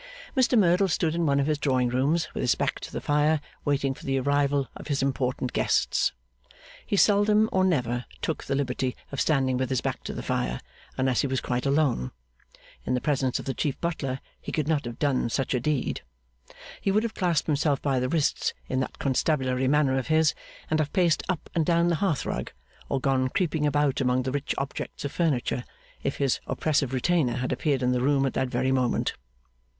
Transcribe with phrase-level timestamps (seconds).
[0.35, 3.39] Mr Merdle stood in one of his drawing rooms, with his back to the fire,
[3.63, 6.11] waiting for the arrival of his important guests.
[6.83, 10.59] He seldom or never took the liberty of standing with his back to the fire
[10.97, 12.09] unless he was quite alone.
[12.83, 16.01] In the presence of the Chief Butler, he could not have done such a deed.
[16.81, 20.33] He would have clasped himself by the wrists in that constabulary manner of his,
[20.71, 22.51] and have paced up and down the hearthrug,
[22.89, 25.63] or gone creeping about among the rich objects of furniture,
[26.01, 29.13] if his oppressive retainer had appeared in the room at that very moment.